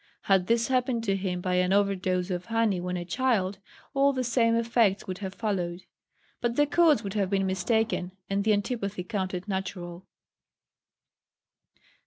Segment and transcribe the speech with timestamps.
[0.23, 3.59] Had this happened to him by an over dose of honey when a child,
[3.93, 5.83] all the same effects would have followed;
[6.41, 10.07] but the cause would have been mistaken, and the antipathy counted natural.